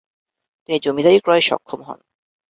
তিনি 0.63 0.77
জমিদারি 0.79 1.19
ক্রয়ে 1.21 1.43
সক্ষম 1.49 1.79
হন। 1.87 1.99